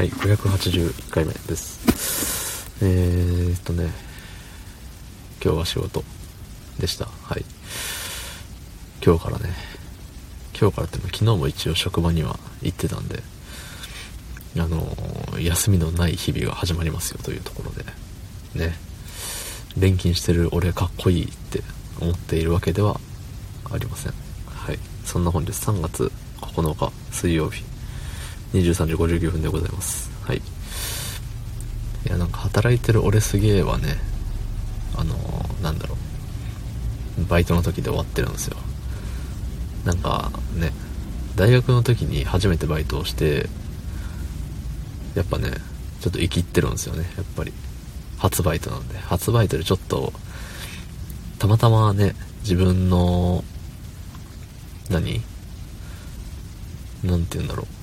[0.00, 2.74] はい、581回目です。
[2.82, 3.90] えーっとね、
[5.44, 6.02] 今日は仕事
[6.78, 7.04] でした。
[7.04, 7.44] はい。
[9.04, 9.50] 今日からね、
[10.58, 13.22] 今日からっていうのは昨日も一応職場には行ってたんで、
[14.56, 14.96] あの
[15.38, 17.84] 休みのない日々が始まりますよというところで、
[18.54, 18.74] ね、
[19.76, 21.62] 錬金してる俺かっこいいって
[22.00, 22.98] 思っているわけでは
[23.70, 24.14] ありません。
[24.46, 24.78] はい。
[25.04, 26.10] そんな本日3月
[26.40, 27.64] 9日水曜日、
[28.52, 30.10] 23時59分でございます。
[30.22, 30.38] はい。
[30.38, 30.40] い
[32.06, 33.98] や、なんか働いてる俺すげえはね、
[34.96, 35.96] あのーなんだろ
[37.18, 38.56] う、バイトの時で終わってるんですよ。
[39.84, 40.72] なんかね、
[41.36, 43.48] 大学の時に初めてバイトをして、
[45.14, 45.52] やっぱね、
[46.00, 47.52] ちょっと生きってるんですよね、やっぱり。
[48.18, 48.98] 初バイトなんで。
[48.98, 50.12] 初バイトでちょっと、
[51.38, 53.44] たまたまね、自分の、
[54.88, 55.22] 何？
[57.04, 57.79] なんて言うんだろう。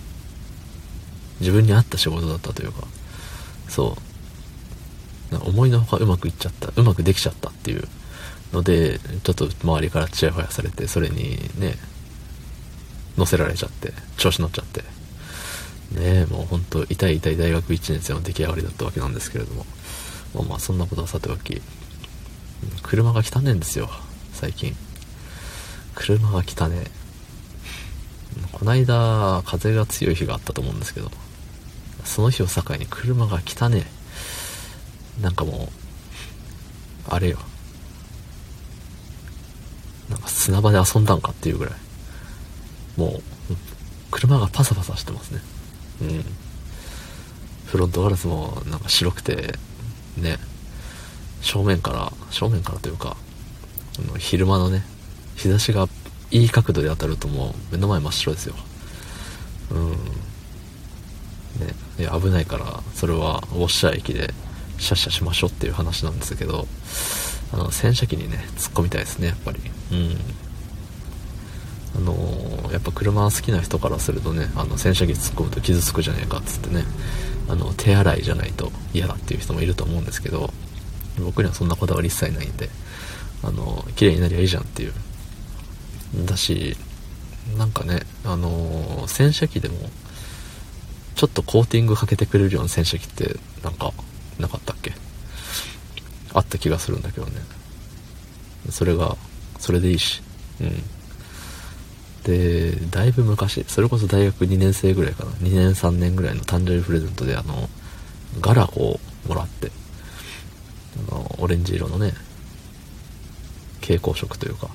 [1.39, 2.87] 自分に合った仕事だったというか、
[3.69, 3.97] そ
[5.31, 5.35] う。
[5.35, 7.87] 思いのほかうまくいっちゃった、うまくできちゃったっていう
[8.53, 11.77] ので、ちょっと周りからチヤホヤされて、それにね、
[13.17, 14.85] 乗せられちゃって、調子乗っちゃって、ね
[15.97, 19.65] え、もうほんと痛い痛い大学1年生の出来上がりだったわけなんですけれども、
[20.43, 21.61] まあそんなことはさておき、
[22.83, 23.89] 車が汚ねんですよ、
[24.33, 24.75] 最近。
[25.95, 26.85] 車が汚ね。
[28.51, 31.11] こないだ風が強い日があったと思うんですけど、
[32.17, 33.85] その日を境に車が汚ね。
[35.21, 37.37] なんかもう、あれよ。
[40.09, 41.73] なんか砂場で遊んだんかっていうぐらい。
[42.99, 43.21] もう、
[44.09, 45.41] 車がパサパサしてますね。
[46.01, 46.25] うん。
[47.67, 49.53] フロントガラスもなんか白くて、
[50.17, 50.39] ね、
[51.41, 53.15] 正面から、正面からというか、
[54.11, 54.81] の昼間のね、
[55.35, 55.87] 日差しが
[56.31, 58.55] いい角度で当たるともう目の前真っ白ですよ。
[59.69, 60.16] うん。
[61.99, 64.33] いや危ないから、それはウォッシャー駅で
[64.77, 66.67] シャッシャしましょうっていう話なんですけど、
[67.53, 69.59] あの、洗車機にね、突っ込みたいですね、やっぱり。
[69.91, 70.17] うん。
[71.95, 76.83] あのーやっぱ車好きな人からするとね、あの、洗車機突っ込むと傷つくじゃねえかっつってね、
[77.47, 80.53] あの、手洗いじゃないと嫌だっていう人もいると思うんですけど、
[81.19, 82.69] 僕にはそんなこだわり一切ないんで、
[83.41, 84.93] あの、綺麗になりゃいいじゃんっていう。
[86.25, 86.75] だし、
[87.57, 89.89] なんかね、あの洗車機でも、
[91.17, 93.91] ちょっとコーティングかけてくれるような洗車機って、なんか、
[94.39, 94.93] なかったっけ？
[96.33, 97.41] あった気がするんだけどね。
[98.69, 99.17] それが、
[99.59, 100.21] それでいいし。
[100.61, 100.83] うん。
[102.23, 105.31] で、だいぶ昔、それこそ大学2年生ぐらいかな。
[105.31, 107.67] 2年3年ぐらいの誕生日プレゼントで、あの、
[108.39, 109.71] ガラをもらって、
[111.09, 112.13] あの、オレンジ色のね、
[113.81, 114.69] 蛍光色というか、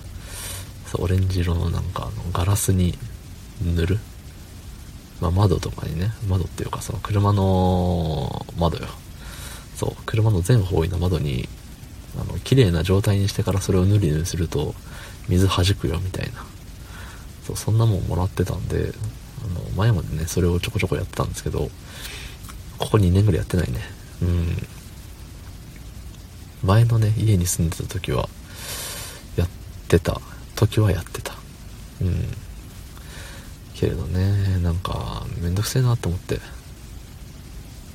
[0.91, 2.99] そう、オレンジ色のなんか、あの、ガラスに
[3.63, 3.99] 塗る。
[5.23, 8.89] まあ、窓とかにね、窓っていうか、その車の窓よ。
[9.77, 11.49] そう、車の全方位の窓に、
[12.21, 14.75] あの、綺麗な状態にしてからそれを塗り塗りすると、
[15.29, 16.45] 水弾くよ、みたいな。
[17.47, 18.93] そう、そんなもんもらってたんで、
[19.45, 21.71] あの、前までね、それをちょこちょこやってたんですけど、
[22.79, 23.79] ここ2年ぐらいやってないね。
[24.23, 24.67] うん。
[26.65, 28.29] 前のね、家に住んでた時は、
[29.37, 29.49] やっ
[29.87, 30.21] てた。
[30.57, 31.35] 時はやってた。
[32.01, 32.27] うん。
[33.83, 36.39] けれどね、なんか、めんどくせえなと思って。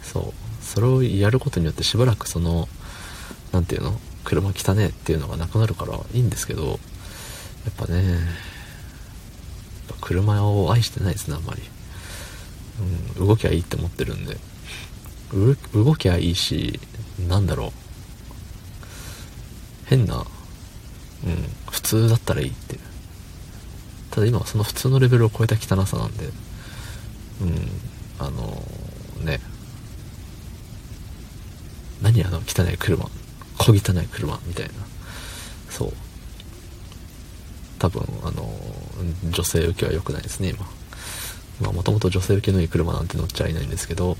[0.03, 0.33] そう。
[0.61, 2.67] それをやることによってしばらくその、
[3.53, 3.97] なんていうの？
[4.25, 6.77] 車汚ねえっていうのがなくなるからいいんですけど、やっ
[7.77, 8.19] ぱね、
[10.01, 11.61] 車を愛してないですね、あんまり。
[13.17, 14.35] うん、動きゃいいって思ってるんで。
[15.73, 16.81] 動きゃいいし、
[17.29, 17.71] なんだろう。
[19.85, 20.25] 変な、うん、
[21.71, 22.81] 普通だったらいいっていう。
[24.17, 27.69] ただ今はその普通のレベルを超えた汚さなんで、うん、
[28.17, 28.63] あの
[29.23, 29.39] ね、
[32.01, 33.07] 何あの汚い車、
[33.59, 34.71] 小汚い車みたいな、
[35.69, 35.93] そう。
[37.77, 38.49] 多分、あの、
[39.29, 40.65] 女性受けは良くないですね、今。
[41.61, 44.17] まあ、もともと女性受けのいい車なんて乗っちゃいないんですけど、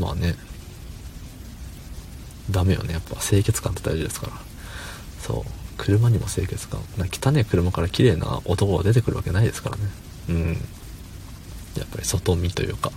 [0.00, 0.34] まあね、
[2.50, 4.32] ダメよね、やっぱ清潔感って大事ですから。
[5.22, 5.67] そう。
[5.78, 6.80] 車にも清潔感。
[6.98, 9.82] な汚い車から綺麗な男が出てくるわけないですからね。
[10.28, 10.52] うん。
[11.76, 12.90] やっぱり外見というか、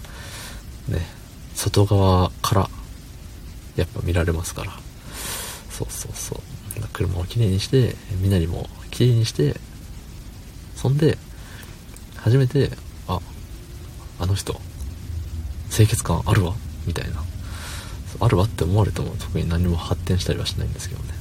[0.89, 1.05] ね、
[1.55, 2.69] 外側から、
[3.77, 4.73] やっぱ見られますから。
[5.69, 6.39] そうそうそう。
[6.91, 9.55] 車をきれいにして、みなりもきれいにして、
[10.75, 11.17] そんで、
[12.17, 12.71] 初めて、
[13.07, 13.19] あ、
[14.19, 14.59] あの人、
[15.69, 16.55] 清潔感あるわ、
[16.85, 17.23] みたいな。
[18.19, 21.20] あるわって思われても特に何も発展したりはしないんですけどね。